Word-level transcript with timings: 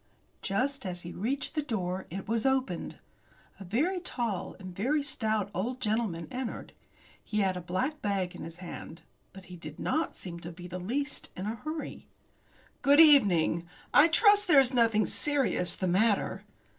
Just 0.41 0.83
as 0.83 1.01
he 1.03 1.11
reached 1.11 1.53
the 1.53 1.61
door 1.61 2.07
it 2.09 2.27
was 2.27 2.43
opened. 2.43 2.97
A 3.59 3.63
very 3.63 3.99
tall, 3.99 4.55
and 4.57 4.75
very 4.75 5.03
stout, 5.03 5.51
old 5.53 5.79
gentleman 5.79 6.27
entered. 6.31 6.73
He 7.23 7.41
had 7.41 7.55
a 7.55 7.61
black 7.61 8.01
bag 8.01 8.33
in 8.33 8.41
his 8.43 8.55
hand. 8.55 9.01
But 9.31 9.45
he 9.45 9.55
did 9.55 9.77
not 9.79 10.15
seem 10.15 10.39
to 10.39 10.51
be 10.51 10.65
the 10.67 10.79
least 10.79 11.29
in 11.37 11.45
a 11.45 11.53
hurry. 11.53 12.07
"Good 12.81 12.99
evening. 12.99 13.67
I 13.93 14.07
trust 14.07 14.47
there 14.47 14.59
is 14.59 14.73
nothing 14.73 15.05
serious 15.05 15.75
the 15.75 15.87
matter." 15.87 16.45